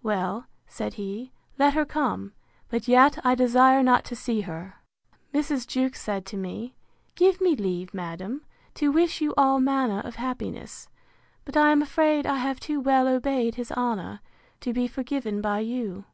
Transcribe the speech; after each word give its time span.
Well, 0.00 0.46
said 0.68 0.94
he, 0.94 1.32
let 1.58 1.74
her 1.74 1.84
come: 1.84 2.34
but 2.68 2.86
yet 2.86 3.18
I 3.26 3.34
desire 3.34 3.82
not 3.82 4.04
to 4.04 4.14
see 4.14 4.42
her. 4.42 4.76
Mrs. 5.34 5.66
Jewkes 5.66 6.00
said 6.00 6.24
to 6.26 6.36
me, 6.36 6.76
Give 7.16 7.40
me 7.40 7.56
leave, 7.56 7.92
madam, 7.92 8.42
to 8.74 8.92
wish 8.92 9.20
you 9.20 9.34
all 9.36 9.58
manner 9.58 9.98
of 9.98 10.14
happiness: 10.14 10.88
But 11.44 11.56
I 11.56 11.72
am 11.72 11.82
afraid 11.82 12.26
I 12.28 12.38
have 12.38 12.60
too 12.60 12.78
well 12.78 13.08
obeyed 13.08 13.56
his 13.56 13.72
honour, 13.72 14.20
to 14.60 14.72
be 14.72 14.86
forgiven 14.86 15.40
by 15.40 15.58
you. 15.58 16.04